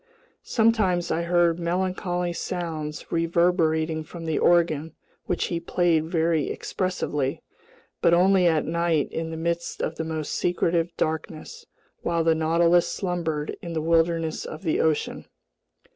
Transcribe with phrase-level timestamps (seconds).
[0.41, 4.95] Sometimes I heard melancholy sounds reverberating from the organ,
[5.27, 7.43] which he played very expressively,
[8.01, 11.67] but only at night in the midst of the most secretive darkness,
[12.01, 15.27] while the Nautilus slumbered in the wilderness of the ocean.